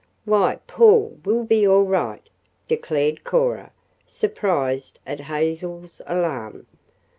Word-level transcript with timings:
"Why, 0.25 0.57
Paul 0.65 1.19
will 1.23 1.43
be 1.43 1.67
all 1.67 1.83
right," 1.83 2.27
declared 2.67 3.23
Cora, 3.23 3.71
surprised 4.07 4.97
at 5.05 5.19
Hazel's 5.19 6.01
alarm. 6.07 6.65